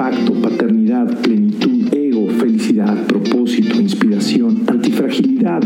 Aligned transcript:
impacto, 0.00 0.32
paternidad, 0.40 1.20
plenitud, 1.20 1.92
ego, 1.92 2.26
felicidad, 2.38 3.06
propósito, 3.06 3.78
inspiración, 3.78 4.64
antifragilidad 4.66 5.60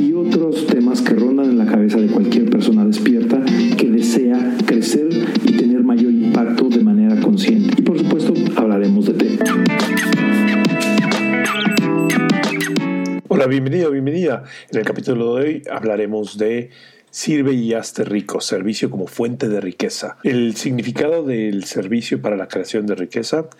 y 0.00 0.12
otros 0.12 0.68
temas 0.68 1.02
que 1.02 1.14
rondan 1.14 1.46
en 1.46 1.58
la 1.58 1.66
cabeza 1.66 1.98
de 1.98 2.06
cualquier 2.06 2.48
persona 2.48 2.84
despierta 2.84 3.42
que 3.76 3.90
desea 3.90 4.56
crecer 4.66 5.08
y 5.44 5.56
tener 5.56 5.82
mayor 5.82 6.12
impacto 6.12 6.68
de 6.68 6.78
manera 6.84 7.20
consciente. 7.20 7.74
Y 7.76 7.82
por 7.82 7.98
supuesto, 7.98 8.32
hablaremos 8.54 9.06
de 9.06 9.14
té. 9.14 9.38
Hola, 13.26 13.48
bienvenido, 13.48 13.90
bienvenida. 13.90 14.44
En 14.70 14.78
el 14.78 14.84
capítulo 14.84 15.34
de 15.34 15.42
hoy 15.42 15.62
hablaremos 15.68 16.38
de 16.38 16.70
Sirve 17.12 17.52
y 17.52 17.74
hazte 17.74 18.04
rico, 18.04 18.40
servicio 18.40 18.90
como 18.90 19.06
fuente 19.06 19.50
de 19.50 19.60
riqueza. 19.60 20.16
El 20.22 20.56
significado 20.56 21.22
del 21.22 21.64
servicio 21.64 22.22
para 22.22 22.36
la 22.36 22.48
creación 22.48 22.86
de 22.86 22.94
riqueza. 22.94 23.50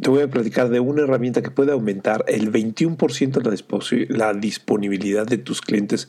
Te 0.00 0.10
voy 0.10 0.22
a 0.22 0.28
platicar 0.28 0.68
de 0.68 0.80
una 0.80 1.02
herramienta 1.02 1.42
que 1.42 1.52
puede 1.52 1.70
aumentar 1.70 2.24
el 2.26 2.50
21% 2.50 4.08
la, 4.08 4.16
la 4.16 4.34
disponibilidad 4.34 5.24
de 5.28 5.38
tus 5.38 5.60
clientes 5.60 6.08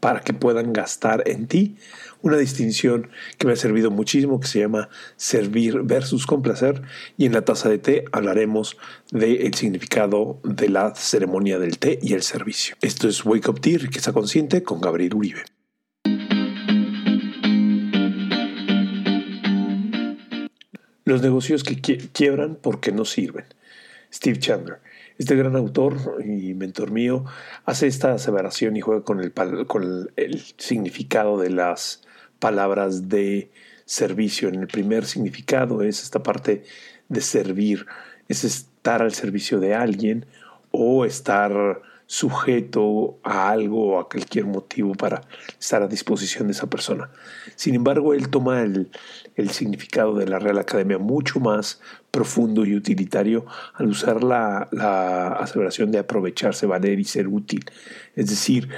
para 0.00 0.22
que 0.22 0.32
puedan 0.32 0.72
gastar 0.72 1.22
en 1.28 1.46
ti. 1.46 1.76
Una 2.20 2.36
distinción 2.36 3.10
que 3.38 3.46
me 3.46 3.52
ha 3.52 3.56
servido 3.56 3.92
muchísimo 3.92 4.40
que 4.40 4.48
se 4.48 4.58
llama 4.58 4.88
servir 5.14 5.82
versus 5.84 6.26
complacer. 6.26 6.82
Y 7.16 7.26
en 7.26 7.32
la 7.32 7.42
taza 7.42 7.68
de 7.68 7.78
té 7.78 8.04
hablaremos 8.10 8.76
del 9.12 9.54
significado 9.54 10.40
de 10.42 10.68
la 10.68 10.96
ceremonia 10.96 11.60
del 11.60 11.78
té 11.78 12.00
y 12.02 12.14
el 12.14 12.22
servicio. 12.22 12.74
Esto 12.80 13.08
es 13.08 13.24
Wake 13.24 13.48
Up 13.48 13.60
Tea, 13.60 13.78
riqueza 13.78 14.12
consciente 14.12 14.64
con 14.64 14.80
Gabriel 14.80 15.14
Uribe. 15.14 15.57
Los 21.08 21.22
negocios 21.22 21.64
que 21.64 21.80
quiebran 21.80 22.58
porque 22.60 22.92
no 22.92 23.06
sirven. 23.06 23.46
Steve 24.12 24.38
Chandler. 24.38 24.78
Este 25.16 25.36
gran 25.36 25.56
autor 25.56 26.22
y 26.22 26.52
mentor 26.52 26.90
mío 26.90 27.24
hace 27.64 27.86
esta 27.86 28.12
aseveración 28.12 28.76
y 28.76 28.82
juega 28.82 29.04
con 29.04 29.20
el, 29.20 29.32
con 29.66 30.10
el 30.16 30.42
significado 30.58 31.38
de 31.38 31.48
las 31.48 32.02
palabras 32.40 33.08
de 33.08 33.50
servicio. 33.86 34.50
En 34.50 34.56
el 34.56 34.66
primer 34.66 35.06
significado 35.06 35.80
es 35.80 36.02
esta 36.02 36.22
parte 36.22 36.64
de 37.08 37.22
servir, 37.22 37.86
es 38.28 38.44
estar 38.44 39.00
al 39.00 39.14
servicio 39.14 39.60
de 39.60 39.74
alguien 39.74 40.26
o 40.72 41.06
estar 41.06 41.80
sujeto 42.10 43.20
a 43.22 43.50
algo 43.50 43.88
o 43.88 44.00
a 44.00 44.08
cualquier 44.08 44.46
motivo 44.46 44.94
para 44.94 45.20
estar 45.60 45.82
a 45.82 45.88
disposición 45.88 46.46
de 46.46 46.54
esa 46.54 46.66
persona. 46.66 47.10
Sin 47.54 47.74
embargo, 47.74 48.14
él 48.14 48.30
toma 48.30 48.62
el, 48.62 48.90
significado 49.50 50.14
de 50.14 50.26
la 50.26 50.38
Real 50.38 50.56
Academia 50.58 50.96
mucho 50.96 51.38
más 51.38 51.82
profundo 52.10 52.64
y 52.64 52.74
utilitario 52.74 53.44
al 53.74 53.88
usar 53.88 54.24
la, 54.24 54.68
la 54.72 55.34
aseveración 55.34 55.92
de 55.92 55.98
aprovecharse, 55.98 56.64
valer 56.64 56.98
y 56.98 57.04
ser 57.04 57.28
útil. 57.28 57.66
Es 58.16 58.30
decir, 58.30 58.70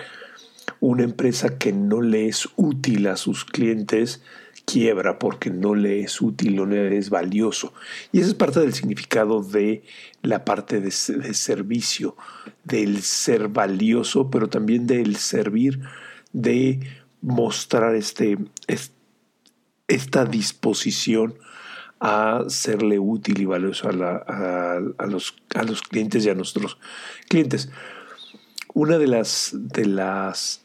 una 0.81 1.05
empresa 1.05 1.57
que 1.57 1.73
no 1.73 2.01
le 2.01 2.27
es 2.27 2.49
útil 2.57 3.07
a 3.07 3.17
sus 3.17 3.45
clientes 3.45 4.23
quiebra 4.71 5.19
porque 5.19 5.51
no 5.51 5.75
le 5.75 6.01
es 6.01 6.21
útil, 6.21 6.57
no 6.57 6.67
le 6.67 6.97
es 6.97 7.11
valioso. 7.11 7.73
Y 8.13 8.21
esa 8.21 8.29
es 8.29 8.35
parte 8.35 8.61
del 8.61 8.75
significado 8.75 9.43
de 9.43 9.83
la 10.23 10.45
parte 10.45 10.81
de, 10.81 10.91
servicio, 10.91 12.17
del 12.65 13.03
ser 13.03 13.49
valioso, 13.49 14.31
pero 14.31 14.49
también 14.49 14.87
del 14.87 15.17
servir, 15.17 15.81
de 16.33 16.81
mostrar 17.23 17.95
este, 17.95 18.39
esta 19.89 20.25
disposición 20.25 21.35
a 21.99 22.45
serle 22.49 22.99
útil 22.99 23.41
y 23.41 23.45
valioso 23.45 23.89
a, 23.89 23.93
los, 25.07 25.37
a 25.55 25.63
los 25.63 25.83
clientes 25.83 26.25
y 26.25 26.31
a 26.31 26.35
nuestros 26.35 26.79
clientes. 27.29 27.71
Una 28.73 28.99
de 28.99 29.07
las, 29.07 29.51
de 29.53 29.85
las 29.87 30.65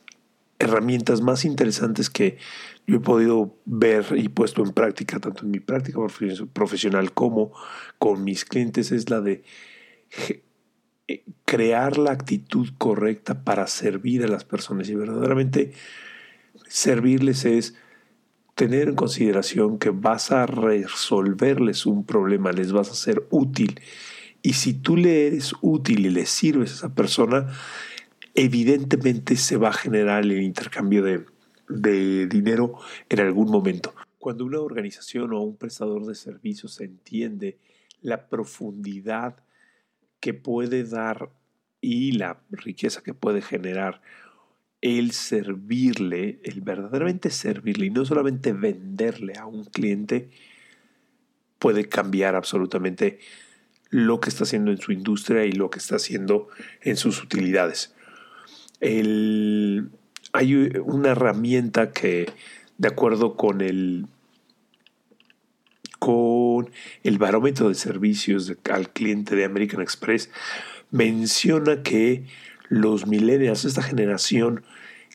herramientas 0.59 1.21
más 1.21 1.45
interesantes 1.45 2.09
que 2.09 2.37
yo 2.87 2.97
he 2.97 2.99
podido 2.99 3.55
ver 3.65 4.05
y 4.15 4.29
puesto 4.29 4.63
en 4.63 4.71
práctica, 4.71 5.19
tanto 5.19 5.43
en 5.43 5.51
mi 5.51 5.59
práctica 5.59 5.99
profesional 6.53 7.13
como 7.13 7.51
con 7.97 8.23
mis 8.23 8.45
clientes, 8.45 8.91
es 8.91 9.09
la 9.09 9.21
de 9.21 9.43
eh, 11.07 11.23
crear 11.45 11.97
la 11.97 12.11
actitud 12.11 12.69
correcta 12.77 13.43
para 13.43 13.67
servir 13.67 14.23
a 14.23 14.27
las 14.27 14.43
personas. 14.43 14.89
Y 14.89 14.95
verdaderamente 14.95 15.73
servirles 16.67 17.45
es 17.45 17.75
tener 18.53 18.87
en 18.87 18.95
consideración 18.95 19.77
que 19.77 19.89
vas 19.89 20.31
a 20.31 20.45
resolverles 20.45 21.85
un 21.85 22.05
problema, 22.05 22.51
les 22.51 22.71
vas 22.71 22.89
a 22.89 22.95
ser 22.95 23.27
útil. 23.29 23.81
Y 24.41 24.53
si 24.53 24.73
tú 24.73 24.95
le 24.95 25.27
eres 25.27 25.53
útil 25.61 26.05
y 26.05 26.09
le 26.09 26.25
sirves 26.25 26.71
a 26.71 26.75
esa 26.75 26.95
persona, 26.95 27.47
evidentemente 28.35 29.37
se 29.37 29.55
va 29.57 29.69
a 29.69 29.73
generar 29.73 30.23
el 30.23 30.41
intercambio 30.41 31.03
de, 31.03 32.27
dinero 32.27 32.77
en 33.09 33.19
algún 33.21 33.49
momento. 33.49 33.95
Cuando 34.19 34.45
una 34.45 34.59
organización 34.59 35.33
o 35.33 35.41
un 35.41 35.57
prestador 35.57 36.05
de 36.05 36.15
servicios 36.15 36.79
entiende 36.81 37.57
la 38.01 38.27
profundidad 38.27 39.37
que 40.19 40.33
puede 40.33 40.83
dar 40.83 41.31
y 41.81 42.11
la 42.11 42.41
riqueza 42.51 43.01
que 43.01 43.13
puede 43.13 43.41
generar 43.41 44.01
el 44.81 45.11
servirle, 45.11 46.39
el 46.43 46.61
verdaderamente 46.61 47.31
servirle 47.31 47.87
y 47.87 47.89
no 47.89 48.05
solamente 48.05 48.53
venderle 48.53 49.33
a 49.37 49.47
un 49.47 49.63
cliente, 49.63 50.29
puede 51.57 51.87
cambiar 51.87 52.35
absolutamente 52.35 53.19
lo 53.89 54.19
que 54.19 54.29
está 54.29 54.43
haciendo 54.43 54.71
en 54.71 54.77
su 54.77 54.91
industria 54.91 55.45
y 55.45 55.53
lo 55.53 55.69
que 55.69 55.79
está 55.79 55.95
haciendo 55.95 56.49
en 56.81 56.97
sus 56.97 57.23
utilidades. 57.23 57.95
El, 58.85 59.89
hay 60.33 60.53
una 60.83 61.09
herramienta 61.09 61.91
que, 61.91 62.29
de 62.77 62.87
acuerdo 62.87 63.35
con 63.35 63.61
el, 63.61 64.05
con 65.97 66.69
el 67.03 67.17
barómetro 67.17 67.69
de 67.69 67.75
servicios 67.75 68.53
al 68.71 68.89
cliente 68.89 69.35
de 69.35 69.45
American 69.45 69.81
Express, 69.81 70.29
menciona 70.91 71.81
que 71.81 72.25
los 72.69 73.07
millennials, 73.07 73.65
esta 73.65 73.81
generación 73.81 74.63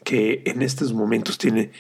que 0.05 0.43
en 0.47 0.63
estos 0.63 0.93
momentos 0.93 1.39
tiene 1.39 1.71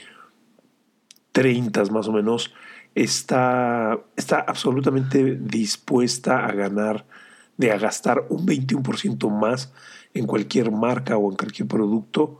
30 1.32 1.84
más 1.86 2.06
o 2.06 2.12
menos, 2.12 2.52
está, 2.94 3.98
está 4.16 4.40
absolutamente 4.40 5.36
dispuesta 5.40 6.46
a 6.46 6.52
ganar, 6.52 7.06
de 7.60 7.72
a 7.72 7.78
gastar 7.78 8.24
un 8.30 8.46
21% 8.46 9.30
más 9.30 9.70
en 10.14 10.26
cualquier 10.26 10.70
marca 10.70 11.18
o 11.18 11.30
en 11.30 11.36
cualquier 11.36 11.68
producto 11.68 12.38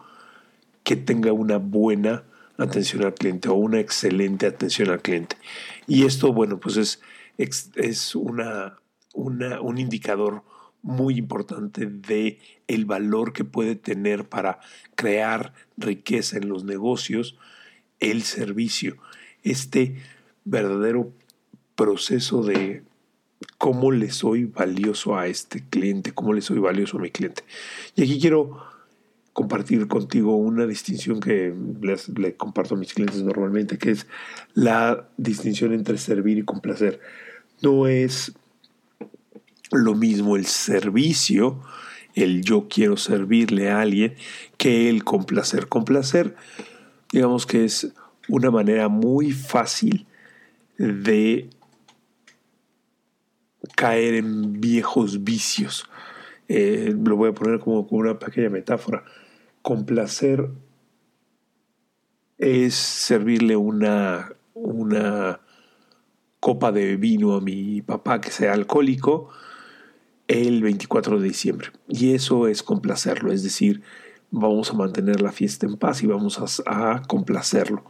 que 0.83 0.97
tenga 0.97 1.31
una 1.33 1.59
buena 1.59 2.25
atención 2.57 3.05
al 3.05 3.13
cliente 3.13 3.51
o 3.51 3.55
una 3.55 3.81
excelente 3.81 4.47
atención 4.47 4.89
al 4.89 5.03
cliente. 5.03 5.37
Y 5.87 6.07
esto, 6.07 6.33
bueno, 6.33 6.59
pues 6.59 6.79
es, 6.79 7.03
es 7.77 8.15
una, 8.15 8.79
una, 9.13 9.61
un 9.61 9.77
indicador 9.77 10.43
muy 10.81 11.19
importante 11.19 11.85
de 11.85 12.39
el 12.67 12.87
valor 12.87 13.35
que 13.35 13.45
puede 13.45 13.77
tener 13.77 14.27
para 14.27 14.61
crear 14.95 15.53
riqueza 15.77 16.39
en 16.39 16.49
los 16.49 16.65
negocios 16.65 17.37
el 17.99 18.23
servicio. 18.23 18.97
Este 19.43 19.97
verdadero 20.47 21.13
proceso 21.75 22.43
de 22.43 22.85
cómo 23.59 23.91
le 23.91 24.11
soy 24.11 24.45
valioso 24.45 25.17
a 25.17 25.27
este 25.27 25.65
cliente, 25.69 26.13
cómo 26.13 26.33
le 26.33 26.41
soy 26.41 26.59
valioso 26.59 26.99
a 26.99 27.01
mi 27.01 27.11
cliente. 27.11 27.45
Y 27.95 28.03
aquí 28.03 28.21
quiero 28.21 28.59
compartir 29.33 29.87
contigo 29.87 30.37
una 30.37 30.67
distinción 30.67 31.21
que 31.21 31.55
le 32.17 32.37
comparto 32.37 32.75
a 32.75 32.79
mis 32.79 32.93
clientes 32.93 33.23
normalmente, 33.23 33.79
que 33.79 33.93
es 33.93 34.07
la 34.55 35.09
distinción 35.17 35.73
entre 35.73 35.99
servir 35.99 36.39
y 36.39 36.43
complacer. 36.43 37.01
No 37.63 37.87
es 37.87 38.33
lo 39.71 39.95
mismo 39.95 40.37
el 40.37 40.47
servicio, 40.47 41.63
el 42.15 42.43
yo 42.43 42.67
quiero 42.69 42.97
servirle 42.97 43.71
a 43.71 43.81
alguien, 43.81 44.15
que 44.57 44.89
el 44.91 45.05
complacer. 45.05 45.69
Complacer, 45.69 46.35
digamos 47.13 47.47
que 47.47 47.65
es 47.65 47.93
una 48.29 48.51
manera 48.51 48.89
muy 48.89 49.33
fácil 49.33 50.07
de 50.77 51.49
caer 53.77 54.15
en 54.15 54.61
viejos 54.61 55.25
vicios. 55.25 55.89
Eh, 56.49 56.95
lo 57.05 57.17
voy 57.17 57.31
a 57.31 57.35
poner 57.35 57.61
como, 57.61 57.87
una 57.91 58.19
pequeña 58.19 58.51
metáfora 58.51 59.05
complacer 59.63 60.49
es 62.39 62.75
servirle 62.75 63.57
una, 63.57 64.33
una 64.55 65.41
copa 66.41 66.73
de 66.73 66.97
vino 66.97 67.35
a 67.35 67.41
mi 67.41 67.83
papá 67.83 68.21
que 68.21 68.31
sea 68.31 68.55
alcohólico, 68.55 69.29
el 70.27 70.63
24 70.63 71.21
de 71.21 71.29
diciembre. 71.29 71.69
Y 71.89 72.15
eso 72.15 72.49
es 72.49 72.63
complacerlo, 72.63 73.33
es 73.33 73.43
decir, 73.43 73.83
vamos 74.31 74.71
a 74.71 74.75
mantener 74.75 75.21
la 75.21 75.33
fiesta 75.33 75.67
en 75.67 75.77
paz 75.77 76.03
y 76.03 76.07
vamos 76.07 76.63
a, 76.67 77.03
complacerlo. 77.07 77.85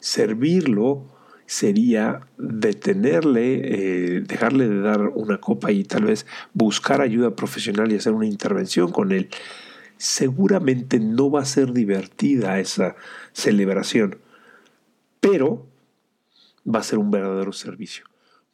Servirlo 0.00 1.06
sería 1.46 2.26
detenerle, 2.38 4.16
eh, 4.16 4.20
dejarle 4.20 4.68
de 4.68 4.80
dar 4.80 5.08
una 5.14 5.38
copa 5.40 5.72
y 5.72 5.84
tal 5.84 6.04
vez 6.04 6.26
buscar 6.52 7.00
ayuda 7.00 7.36
profesional 7.36 7.92
y 7.92 7.96
hacer 7.96 8.12
una 8.12 8.26
intervención 8.26 8.90
con 8.92 9.12
él. 9.12 9.28
Seguramente 9.96 10.98
no 10.98 11.30
va 11.30 11.42
a 11.42 11.46
ser 11.46 11.72
divertida 11.72 12.58
esa 12.60 12.96
celebración, 13.32 14.18
pero 15.20 15.66
va 16.66 16.80
a 16.80 16.84
ser 16.84 16.98
un 16.98 17.10
verdadero 17.10 17.52
servicio. 17.52 18.04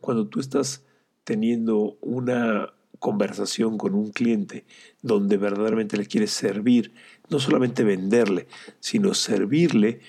Cuando 0.01 0.27
tú 0.27 0.41
estás 0.41 0.85
teniendo 1.25 1.97
una 2.01 2.73
conversación 2.99 3.79
con 3.79 3.95
un 3.95 4.13
cliente 4.13 4.65
donde 5.01 5.37
verdaderamente 5.39 5.97
le 5.97 6.07
quieres 6.07 6.31
servir, 6.33 6.93
no 7.31 7.39
solamente 7.39 7.83
venderle, 7.83 8.47
sino 8.79 9.15
servirle, 9.15 10.01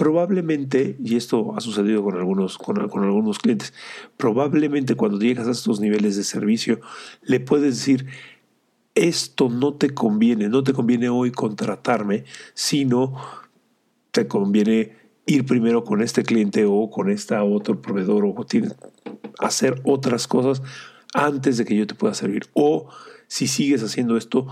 probablemente, 0.00 0.96
y 1.04 1.16
esto 1.16 1.54
ha 1.54 1.60
sucedido 1.60 2.02
con 2.02 2.16
algunos, 2.16 2.56
con, 2.56 2.80
algunos 2.80 3.38
clientes, 3.38 3.74
probablemente 4.16 4.94
cuando 4.94 5.18
llegas 5.18 5.46
a 5.46 5.50
estos 5.50 5.78
niveles 5.78 6.16
de 6.16 6.24
servicio, 6.24 6.80
le 7.20 7.38
puedes 7.38 7.76
decir, 7.76 8.06
esto 8.94 9.50
no 9.50 9.74
te 9.74 9.90
conviene, 9.90 10.48
no 10.48 10.64
te 10.64 10.72
conviene 10.72 11.10
hoy 11.10 11.32
contratarme, 11.32 12.24
sino 12.54 13.14
te 14.10 14.26
conviene 14.26 14.96
ir 15.26 15.44
primero 15.44 15.84
con 15.84 16.00
este 16.00 16.22
cliente 16.22 16.64
o 16.66 16.88
con 16.88 17.10
esta 17.10 17.44
otro 17.44 17.82
proveedor 17.82 18.24
o 18.24 18.34
hacer 19.38 19.82
otras 19.84 20.26
cosas 20.26 20.62
antes 21.12 21.58
de 21.58 21.66
que 21.66 21.76
yo 21.76 21.86
te 21.86 21.94
pueda 21.94 22.14
servir. 22.14 22.44
O 22.54 22.88
si 23.26 23.48
sigues 23.48 23.82
haciendo 23.82 24.16
esto, 24.16 24.46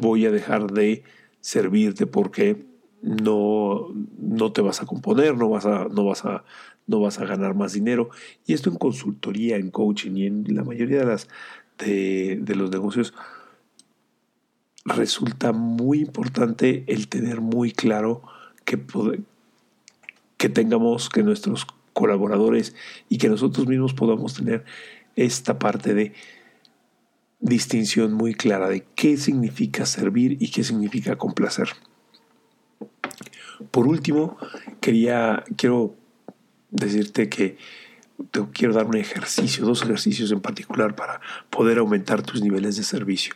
voy 0.00 0.24
a 0.24 0.30
dejar 0.30 0.72
de 0.72 1.04
servirte 1.42 2.06
porque 2.06 2.64
no, 3.06 3.94
no 4.18 4.52
te 4.52 4.60
vas 4.62 4.82
a 4.82 4.86
componer, 4.86 5.36
no 5.36 5.48
vas 5.48 5.64
a, 5.64 5.86
no, 5.88 6.04
vas 6.04 6.24
a, 6.24 6.44
no 6.88 7.00
vas 7.00 7.20
a 7.20 7.24
ganar 7.24 7.54
más 7.54 7.72
dinero. 7.72 8.10
Y 8.46 8.52
esto 8.52 8.68
en 8.68 8.76
consultoría, 8.76 9.56
en 9.56 9.70
coaching 9.70 10.16
y 10.16 10.26
en 10.26 10.44
la 10.54 10.64
mayoría 10.64 10.98
de, 10.98 11.06
las, 11.06 11.28
de, 11.78 12.38
de 12.42 12.54
los 12.56 12.70
negocios 12.70 13.14
resulta 14.84 15.52
muy 15.52 16.00
importante 16.00 16.84
el 16.88 17.08
tener 17.08 17.40
muy 17.40 17.72
claro 17.72 18.22
que, 18.64 18.80
que 20.36 20.48
tengamos, 20.48 21.08
que 21.08 21.22
nuestros 21.22 21.66
colaboradores 21.92 22.74
y 23.08 23.18
que 23.18 23.28
nosotros 23.28 23.68
mismos 23.68 23.94
podamos 23.94 24.34
tener 24.34 24.64
esta 25.14 25.58
parte 25.58 25.94
de 25.94 26.12
distinción 27.38 28.12
muy 28.12 28.34
clara 28.34 28.68
de 28.68 28.84
qué 28.96 29.16
significa 29.16 29.86
servir 29.86 30.36
y 30.40 30.50
qué 30.50 30.64
significa 30.64 31.16
complacer. 31.16 31.68
Por 33.70 33.86
último, 33.86 34.36
quería, 34.80 35.44
quiero 35.56 35.94
decirte 36.70 37.28
que 37.28 37.56
te 38.30 38.40
quiero 38.52 38.74
dar 38.74 38.86
un 38.86 38.96
ejercicio, 38.96 39.64
dos 39.64 39.82
ejercicios 39.82 40.32
en 40.32 40.40
particular 40.40 40.94
para 40.94 41.20
poder 41.50 41.78
aumentar 41.78 42.22
tus 42.22 42.42
niveles 42.42 42.76
de 42.76 42.82
servicio. 42.82 43.34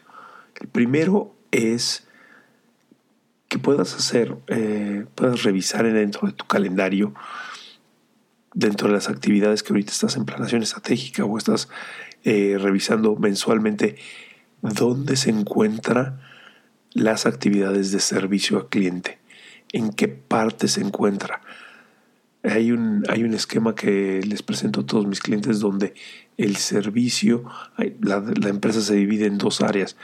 El 0.61 0.69
primero 0.69 1.35
es 1.51 2.07
que 3.49 3.59
puedas 3.59 3.95
hacer, 3.95 4.37
eh, 4.47 5.07
puedas 5.15 5.43
revisar 5.43 5.91
dentro 5.93 6.29
de 6.29 6.35
tu 6.35 6.47
calendario 6.47 7.15
dentro 8.55 8.89
de 8.89 8.95
las 8.95 9.09
actividades 9.09 9.63
que 9.63 9.73
ahorita 9.73 9.93
estás 9.93 10.17
en 10.17 10.25
planación 10.25 10.63
estratégica 10.63 11.25
o 11.25 11.39
estás 11.39 11.69
eh, 12.25 12.57
revisando 12.59 13.17
mensualmente 13.17 13.97
dónde 14.61 15.17
se 15.17 15.31
encuentran 15.31 16.21
las 16.93 17.27
actividades 17.27 17.93
de 17.93 18.01
servicio 18.01 18.59
al 18.59 18.69
cliente, 18.69 19.20
en 19.73 19.91
qué 19.91 20.09
parte 20.09 20.69
se 20.69 20.81
encuentra. 20.81 21.41
Hay 22.43 22.73
un, 22.73 23.05
hay 23.09 23.23
un 23.23 23.35
esquema 23.35 23.75
que 23.75 24.23
les 24.27 24.43
presento 24.43 24.81
a 24.81 24.87
todos 24.87 25.07
mis 25.07 25.21
clientes 25.21 25.61
donde 25.61 25.95
el 26.39 26.57
servicio, 26.57 27.45
la, 28.01 28.21
la 28.21 28.49
empresa 28.49 28.81
se 28.81 28.95
divide 28.95 29.27
en 29.27 29.37
dos 29.37 29.61
áreas, 29.61 29.97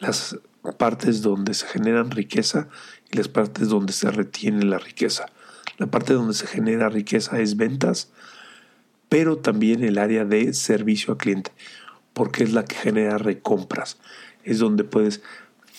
las 0.00 0.38
partes 0.78 1.22
donde 1.22 1.54
se 1.54 1.66
generan 1.66 2.10
riqueza 2.10 2.68
y 3.10 3.16
las 3.16 3.28
partes 3.28 3.68
donde 3.68 3.92
se 3.92 4.10
retiene 4.10 4.64
la 4.64 4.78
riqueza. 4.78 5.26
La 5.78 5.86
parte 5.86 6.14
donde 6.14 6.34
se 6.34 6.46
genera 6.46 6.88
riqueza 6.88 7.38
es 7.38 7.56
ventas, 7.56 8.10
pero 9.08 9.38
también 9.38 9.84
el 9.84 9.98
área 9.98 10.24
de 10.24 10.54
servicio 10.54 11.12
al 11.12 11.18
cliente, 11.18 11.52
porque 12.12 12.44
es 12.44 12.52
la 12.52 12.64
que 12.64 12.76
genera 12.76 13.18
recompras. 13.18 13.98
Es 14.42 14.58
donde 14.58 14.84
puedes 14.84 15.22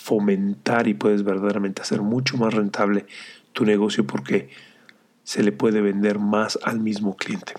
fomentar 0.07 0.87
y 0.87 0.93
puedes 0.93 1.23
verdaderamente 1.23 1.81
hacer 1.81 2.01
mucho 2.01 2.37
más 2.37 2.53
rentable 2.53 3.05
tu 3.51 3.65
negocio 3.65 4.07
porque 4.07 4.49
se 5.23 5.43
le 5.43 5.51
puede 5.51 5.81
vender 5.81 6.17
más 6.17 6.57
al 6.63 6.79
mismo 6.79 7.17
cliente. 7.17 7.53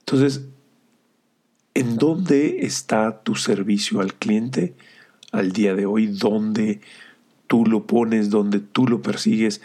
Entonces, 0.00 0.46
¿en 1.74 1.96
dónde 1.96 2.64
está 2.66 3.22
tu 3.22 3.34
servicio 3.34 4.00
al 4.00 4.14
cliente 4.14 4.74
al 5.30 5.52
día 5.52 5.74
de 5.74 5.84
hoy? 5.84 6.06
¿Dónde 6.06 6.80
tú 7.46 7.66
lo 7.66 7.86
pones? 7.86 8.30
¿Dónde 8.30 8.60
tú 8.60 8.86
lo 8.88 9.02
persigues? 9.02 9.60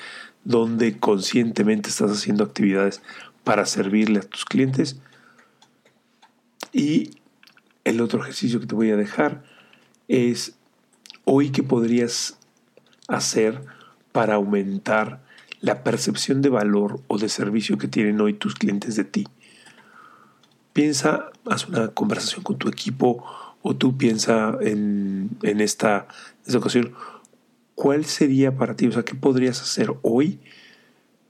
donde 0.48 0.98
conscientemente 0.98 1.89
estás 1.89 2.09
haciendo 2.09 2.45
actividades 2.45 3.01
para 3.44 3.65
servirle 3.65 4.19
a 4.19 4.24
tus 4.24 4.45
clientes. 4.45 4.98
Y 6.71 7.18
el 7.83 8.00
otro 8.00 8.21
ejercicio 8.21 8.62
que 8.62 8.65
te 8.65 8.74
voy 8.74 8.92
a 8.92 8.95
dejar 8.95 9.44
es 10.07 10.56
hoy 11.30 11.50
qué 11.50 11.62
podrías 11.62 12.38
hacer 13.10 13.62
para 14.14 14.36
aumentar 14.36 15.22
la 15.60 15.84
percepción 15.84 16.42
de 16.42 16.48
valor 16.48 17.02
o 17.08 17.18
de 17.18 17.28
servicio 17.28 17.78
que 17.78 17.90
tienen 17.90 18.22
hoy 18.22 18.34
tus 18.34 18.56
clientes 18.56 18.96
de 18.96 19.04
ti. 19.04 19.28
Piensa, 20.72 21.32
haz 21.46 21.68
una 21.68 21.90
conversación 21.90 22.44
con 22.44 22.58
tu 22.58 22.70
equipo 22.70 23.26
o 23.62 23.76
tú 23.76 23.98
piensa 23.98 24.58
en, 24.62 25.32
en 25.42 25.60
esta, 25.60 26.08
esta 26.46 26.60
ocasión, 26.60 26.94
¿cuál 27.76 28.06
sería 28.06 28.56
para 28.56 28.78
ti? 28.78 28.88
O 28.88 28.94
sea, 28.94 29.04
¿qué 29.04 29.16
podrías 29.16 29.62
hacer 29.62 29.94
hoy 30.04 30.40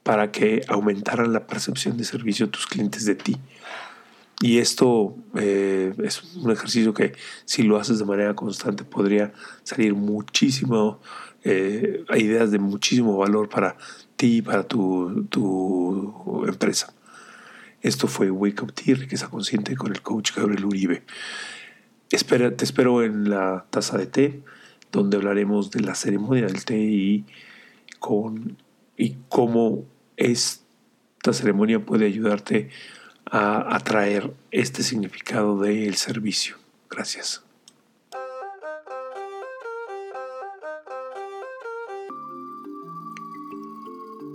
para 0.04 0.32
que 0.32 0.62
aumentaran 0.68 1.34
la 1.34 1.48
percepción 1.48 1.98
de 1.98 2.04
servicio 2.04 2.50
tus 2.50 2.68
clientes 2.68 3.06
de 3.06 3.16
ti? 3.16 3.38
Y 4.40 4.60
esto 4.60 5.16
eh, 5.36 5.94
es 6.04 6.24
un 6.36 6.52
ejercicio 6.52 6.94
que 6.94 7.14
si 7.46 7.64
lo 7.64 7.78
haces 7.78 7.98
de 7.98 8.06
manera 8.06 8.36
constante 8.36 8.84
podría 8.84 9.34
salir 9.64 9.96
muchísimo, 9.96 11.00
eh, 11.44 12.04
ideas 12.16 12.52
de 12.52 12.60
muchísimo 12.60 13.18
valor 13.18 13.50
para 13.50 13.78
ti 14.16 14.38
y 14.38 14.42
para 14.42 14.64
tu, 14.68 15.26
tu 15.30 16.46
empresa. 16.48 16.94
Esto 17.82 18.08
fue 18.08 18.30
Wake 18.30 18.64
Up 18.64 18.74
Tea, 18.74 18.96
riqueza 18.96 19.30
consciente 19.30 19.76
con 19.76 19.92
el 19.92 20.02
coach 20.02 20.36
Gabriel 20.36 20.66
Uribe. 20.66 21.04
Espera, 22.12 22.56
te 22.56 22.64
espero 22.64 23.04
en 23.04 23.30
la 23.30 23.66
taza 23.70 23.98
de 23.98 24.08
té 24.08 24.44
donde 24.92 25.18
hablaremos 25.18 25.72
de 25.72 25.82
la 25.82 25.96
ceremonia 25.96 26.46
del 26.46 26.64
té 26.64 26.78
y, 26.78 27.26
con, 28.00 28.58
y 28.98 29.18
cómo 29.30 29.86
esta 30.16 31.34
ceremonia 31.34 31.86
puede 31.86 32.06
ayudarte 32.06 32.70
a 32.70 32.70
atraer 33.32 34.32
este 34.52 34.84
significado 34.84 35.60
del 35.60 35.96
servicio. 35.96 36.58
Gracias. 36.90 37.44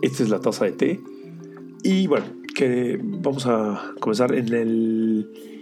Esta 0.03 0.23
es 0.25 0.29
la 0.29 0.41
taza 0.41 0.65
de 0.65 0.73
té. 0.73 1.01
Y 1.85 2.07
bueno, 2.07 2.27
que 2.55 2.99
vamos 3.03 3.47
a 3.47 3.95
comenzar 4.01 4.35
en 4.35 4.53
el 4.53 5.62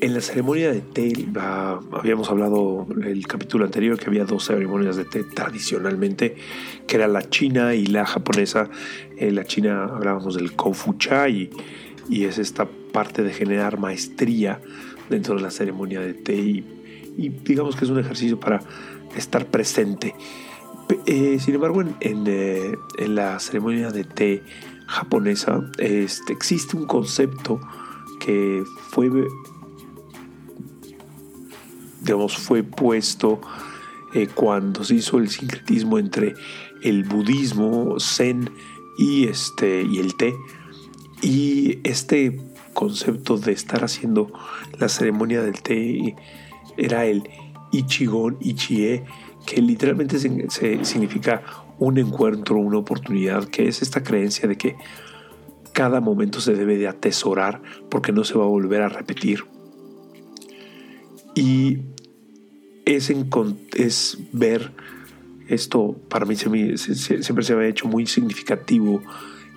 en 0.00 0.14
la 0.14 0.20
ceremonia 0.20 0.72
de 0.72 0.80
té, 0.80 1.12
habíamos 1.92 2.30
hablado 2.30 2.86
el 3.04 3.26
capítulo 3.26 3.64
anterior 3.64 3.98
que 3.98 4.06
había 4.06 4.24
dos 4.24 4.44
ceremonias 4.46 4.96
de 4.96 5.04
té 5.04 5.24
tradicionalmente, 5.24 6.36
que 6.86 6.96
era 6.96 7.08
la 7.08 7.28
china 7.28 7.74
y 7.74 7.86
la 7.86 8.06
japonesa. 8.06 8.70
En 9.16 9.34
la 9.34 9.44
china 9.44 9.84
hablábamos 9.84 10.34
del 10.36 10.52
Konfucha 10.54 11.28
y, 11.28 11.50
y 12.08 12.24
es 12.24 12.38
esta 12.38 12.66
parte 12.92 13.22
de 13.22 13.32
generar 13.32 13.78
maestría 13.78 14.60
dentro 15.08 15.36
de 15.36 15.42
la 15.42 15.50
ceremonia 15.50 16.00
de 16.00 16.14
té 16.14 16.36
y, 16.36 16.64
digamos 17.16 17.74
que 17.74 17.84
es 17.84 17.90
un 17.90 17.98
ejercicio 17.98 18.38
para 18.38 18.60
estar 19.16 19.46
presente. 19.46 20.14
Eh, 21.06 21.38
sin 21.40 21.54
embargo, 21.54 21.82
en, 21.82 22.24
eh, 22.26 22.74
en, 22.98 23.14
la 23.14 23.38
ceremonia 23.40 23.90
de 23.90 24.04
té 24.04 24.42
japonesa 24.86 25.60
este, 25.78 26.32
existe 26.32 26.76
un 26.76 26.86
concepto 26.86 27.60
que 28.20 28.62
fue 28.90 29.10
fue 32.28 32.62
puesto 32.62 33.40
eh, 34.14 34.28
cuando 34.34 34.84
se 34.84 34.96
hizo 34.96 35.18
el 35.18 35.28
sincretismo 35.28 35.98
entre 35.98 36.34
el 36.82 37.04
budismo, 37.04 37.98
zen 38.00 38.50
y, 38.96 39.26
este, 39.28 39.82
y 39.82 39.98
el 39.98 40.14
té. 40.16 40.34
Y 41.20 41.78
este 41.84 42.40
concepto 42.72 43.36
de 43.36 43.52
estar 43.52 43.84
haciendo 43.84 44.32
la 44.78 44.88
ceremonia 44.88 45.42
del 45.42 45.60
té 45.62 46.14
era 46.76 47.04
el 47.04 47.28
Ichigon 47.72 48.38
Ichie, 48.40 49.04
que 49.46 49.60
literalmente 49.60 50.18
se, 50.18 50.84
significa 50.84 51.42
un 51.78 51.98
encuentro, 51.98 52.56
una 52.56 52.78
oportunidad, 52.78 53.44
que 53.44 53.68
es 53.68 53.82
esta 53.82 54.02
creencia 54.02 54.48
de 54.48 54.56
que 54.56 54.76
cada 55.72 56.00
momento 56.00 56.40
se 56.40 56.54
debe 56.54 56.76
de 56.76 56.88
atesorar 56.88 57.62
porque 57.90 58.12
no 58.12 58.24
se 58.24 58.36
va 58.36 58.44
a 58.44 58.48
volver 58.48 58.82
a 58.82 58.88
repetir. 58.88 59.44
Y 61.34 61.78
es, 62.94 64.18
ver 64.32 64.72
esto, 65.48 65.96
para 66.08 66.26
mí 66.26 66.36
siempre 66.36 67.42
se 67.44 67.56
me 67.56 67.64
ha 67.64 67.68
hecho 67.68 67.86
muy 67.86 68.06
significativo 68.06 69.02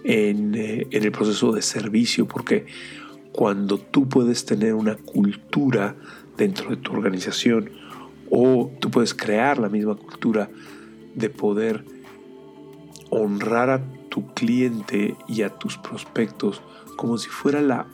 en, 0.04 0.56
eh, 0.56 0.88
en 0.90 1.04
el 1.04 1.12
proceso 1.12 1.52
de 1.52 1.62
servicio, 1.62 2.28
porque 2.28 2.66
cuando 3.32 3.78
tú 3.78 4.10
puedes 4.10 4.46
tener 4.46 4.74
una 4.74 4.96
cultura 4.96 5.96
dentro 6.38 6.70
de 6.70 6.78
tu 6.78 6.92
organización 6.92 7.70
o 8.30 8.72
tú 8.80 8.90
puedes 8.92 9.14
crear 9.14 9.58
la 9.58 9.70
misma 9.70 9.96
cultura 9.96 10.50
de 11.16 11.30
poder 11.30 11.86
honrar 13.10 13.70
a 13.70 13.82
tu 14.10 14.34
cliente 14.34 15.16
y 15.28 15.44
a 15.44 15.50
tus 15.50 15.78
prospectos 15.78 16.62
como 16.96 17.18
si 17.18 17.30
fuera 17.30 17.88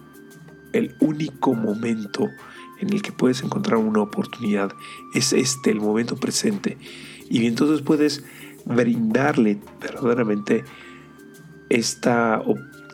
el 0.73 0.95
único 0.99 1.53
momento 1.53 2.29
en 2.79 2.93
el 2.93 3.01
que 3.01 3.11
puedes 3.11 3.43
encontrar 3.43 3.77
una 3.77 4.01
oportunidad. 4.01 4.73
Es 5.13 5.33
este, 5.33 5.71
el 5.71 5.79
momento 5.79 6.15
presente. 6.15 6.77
Y 7.29 7.45
entonces 7.45 7.81
puedes 7.81 8.23
brindarle 8.65 9.59
verdaderamente 9.81 10.63
esta, 11.69 12.41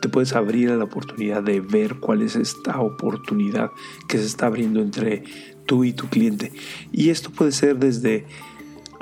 te 0.00 0.08
puedes 0.08 0.34
abrir 0.34 0.70
a 0.70 0.76
la 0.76 0.84
oportunidad 0.84 1.42
de 1.42 1.60
ver 1.60 1.96
cuál 1.96 2.22
es 2.22 2.36
esta 2.36 2.80
oportunidad 2.80 3.70
que 4.08 4.18
se 4.18 4.26
está 4.26 4.46
abriendo 4.46 4.80
entre 4.80 5.24
tú 5.66 5.84
y 5.84 5.92
tu 5.92 6.08
cliente. 6.08 6.52
Y 6.92 7.10
esto 7.10 7.30
puede 7.30 7.52
ser 7.52 7.78
desde 7.78 8.26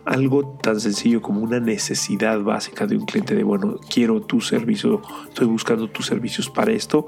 algo 0.04 0.58
tan 0.62 0.80
sencillo 0.80 1.22
como 1.22 1.40
una 1.40 1.60
necesidad 1.60 2.40
básica 2.42 2.86
de 2.86 2.96
un 2.96 3.06
cliente 3.06 3.34
de, 3.34 3.44
bueno, 3.44 3.78
quiero 3.92 4.20
tu 4.20 4.40
servicio, 4.40 5.00
estoy 5.28 5.46
buscando 5.46 5.88
tus 5.88 6.06
servicios 6.06 6.50
para 6.50 6.72
esto, 6.72 7.06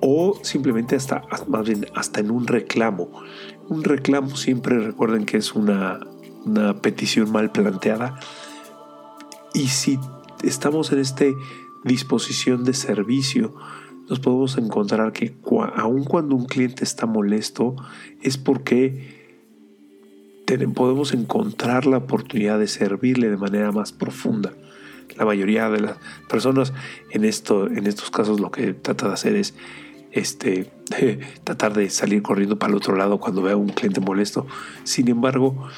o 0.00 0.38
simplemente 0.42 0.96
hasta, 0.96 1.22
más 1.48 1.66
bien, 1.66 1.86
hasta 1.94 2.20
en 2.20 2.30
un 2.30 2.46
reclamo. 2.46 3.10
Un 3.68 3.84
reclamo 3.84 4.36
siempre 4.36 4.78
recuerden 4.78 5.24
que 5.24 5.36
es 5.36 5.54
una, 5.54 6.00
una 6.44 6.80
petición 6.80 7.30
mal 7.30 7.50
planteada. 7.50 8.18
Y 9.54 9.68
si 9.68 9.98
estamos 10.42 10.92
en 10.92 11.00
esta 11.00 11.24
disposición 11.84 12.64
de 12.64 12.74
servicio, 12.74 13.54
nos 14.08 14.20
podemos 14.20 14.56
encontrar 14.56 15.12
que 15.12 15.36
aun 15.76 16.04
cuando 16.04 16.34
un 16.34 16.46
cliente 16.46 16.84
está 16.84 17.06
molesto, 17.06 17.76
es 18.22 18.38
porque 18.38 19.18
podemos 20.74 21.12
encontrar 21.12 21.84
la 21.86 21.98
oportunidad 21.98 22.58
de 22.58 22.68
servirle 22.68 23.28
de 23.28 23.36
manera 23.36 23.70
más 23.70 23.92
profunda. 23.92 24.52
La 25.16 25.24
mayoría 25.24 25.68
de 25.68 25.80
las 25.80 25.96
personas 26.28 26.72
en, 27.10 27.24
esto, 27.24 27.66
en 27.66 27.86
estos 27.86 28.10
casos 28.10 28.40
lo 28.40 28.50
que 28.50 28.72
trata 28.72 29.08
de 29.08 29.14
hacer 29.14 29.36
es 29.36 29.54
este, 30.12 30.70
tratar 31.44 31.74
de 31.74 31.90
salir 31.90 32.22
corriendo 32.22 32.58
para 32.58 32.70
el 32.70 32.76
otro 32.76 32.96
lado 32.96 33.18
cuando 33.18 33.42
vea 33.42 33.54
a 33.54 33.56
un 33.56 33.68
cliente 33.68 34.00
molesto. 34.00 34.46
Sin 34.84 35.08
embargo, 35.08 35.68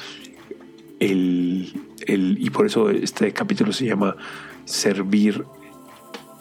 el, 0.99 1.73
y 2.07 2.49
por 2.51 2.65
eso 2.65 2.89
este 2.89 3.33
capítulo 3.33 3.73
se 3.73 3.85
llama 3.85 4.15
Servir 4.65 5.45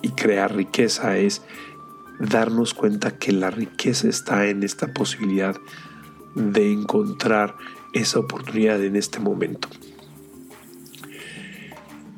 y 0.03 0.11
crear 0.11 0.55
riqueza, 0.55 1.17
es 1.19 1.43
darnos 2.19 2.75
cuenta 2.75 3.19
que 3.19 3.33
la 3.33 3.51
riqueza 3.51 4.09
está 4.09 4.47
en 4.47 4.63
esta 4.63 4.93
posibilidad 4.93 5.57
de 6.35 6.73
encontrar 6.73 7.57
esa 7.93 8.19
oportunidad 8.21 8.83
en 8.85 8.97
este 8.97 9.19
momento. 9.19 9.69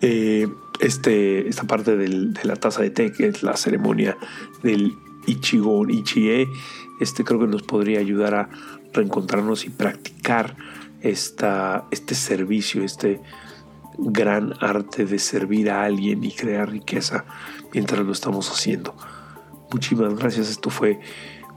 Eh, 0.00 0.48
este, 0.80 1.48
esta 1.48 1.64
parte 1.64 1.96
de 1.96 2.08
la 2.42 2.56
taza 2.56 2.82
de 2.82 2.90
té, 2.90 3.12
que 3.12 3.28
es 3.28 3.44
la 3.44 3.56
ceremonia 3.56 4.18
del 4.64 4.96
Ichigon 5.26 5.90
Ichie, 5.90 6.48
este 7.00 7.24
creo 7.24 7.40
que 7.40 7.46
nos 7.46 7.62
podría 7.62 8.00
ayudar 8.00 8.34
a 8.34 8.48
reencontrarnos 8.92 9.64
y 9.64 9.70
practicar 9.70 10.56
esta, 11.00 11.86
este 11.90 12.14
servicio, 12.14 12.82
este 12.84 13.20
gran 13.98 14.54
arte 14.60 15.04
de 15.04 15.18
servir 15.18 15.70
a 15.70 15.84
alguien 15.84 16.24
y 16.24 16.32
crear 16.32 16.70
riqueza 16.70 17.24
mientras 17.72 18.04
lo 18.04 18.12
estamos 18.12 18.50
haciendo. 18.50 18.94
Muchísimas 19.72 20.14
gracias. 20.14 20.50
Esto 20.50 20.70
fue 20.70 21.00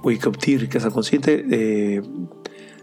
Wake 0.03 0.27
Up 0.27 0.37
Tea, 0.37 0.59
Riqueza 0.59 0.89
Consciente. 0.89 1.45
Eh, 1.49 2.01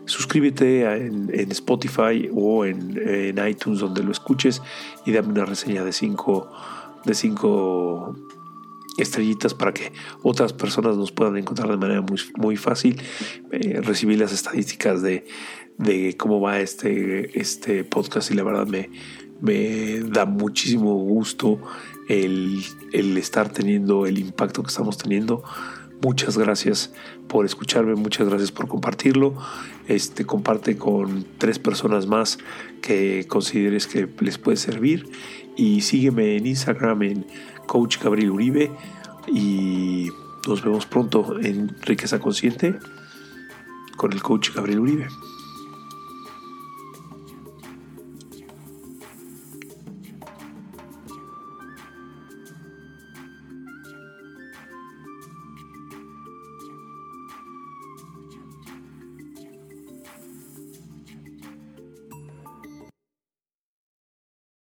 suscríbete 0.05 0.85
en, 0.85 1.51
Spotify 1.53 2.29
o 2.35 2.65
en, 2.65 3.39
iTunes 3.49 3.81
donde 3.81 4.03
lo 4.03 4.13
escuches 4.13 4.61
y 5.07 5.13
dame 5.13 5.29
una 5.29 5.45
reseña 5.45 5.85
de 5.85 5.93
5 5.93 6.51
de 7.05 7.15
cinco 7.15 8.15
estrellitas 8.99 9.55
para 9.55 9.73
que 9.73 9.93
otras 10.23 10.53
personas 10.53 10.97
nos 10.97 11.13
puedan 11.13 11.37
encontrar 11.37 11.71
de 11.71 11.77
manera 11.77 12.01
muy, 12.01 12.21
muy 12.37 12.57
fácil. 12.57 13.01
Eh, 13.51 13.81
recibí 13.83 14.17
las 14.17 14.33
estadísticas 14.33 15.03
de, 15.03 15.27
de, 15.79 16.17
cómo 16.17 16.41
va 16.41 16.61
este, 16.61 17.39
este 17.39 17.85
podcast 17.85 18.31
y 18.31 18.35
la 18.35 18.43
verdad 18.43 18.67
me, 18.67 18.91
me 19.41 20.01
da 20.01 20.25
muchísimo 20.27 20.95
gusto 20.95 21.61
el, 22.09 22.63
el 22.93 23.17
estar 23.17 23.49
teniendo 23.51 24.07
el 24.07 24.19
impacto 24.19 24.63
que 24.63 24.69
estamos 24.69 24.99
teniendo. 24.99 25.43
Muchas 26.03 26.37
gracias 26.37 26.93
por 27.29 27.47
escucharme, 27.47 27.95
muchas 27.95 28.29
gracias 28.29 28.51
por 28.51 28.67
compartirlo. 28.67 29.37
Este 29.87 30.27
comparte 30.27 30.77
con 30.77 31.25
tres 31.39 31.61
personas 31.61 32.09
más 32.09 32.39
que 32.81 33.25
consideres 33.29 33.87
que 33.87 34.09
les 34.21 34.37
puede 34.37 34.57
servir 34.57 35.09
y 35.57 35.83
sígueme 35.83 36.37
en 36.37 36.47
Instagram 36.47 37.03
en 37.03 37.27
Coach 37.67 37.99
Gabriel 38.03 38.31
Uribe 38.31 38.71
y 39.27 40.11
nos 40.47 40.63
vemos 40.63 40.87
pronto 40.87 41.39
en 41.41 41.75
Riqueza 41.83 42.19
Consciente 42.19 42.79
con 43.97 44.13
el 44.13 44.23
Coach 44.23 44.51
Gabriel 44.55 44.81
Uribe. 44.81 45.09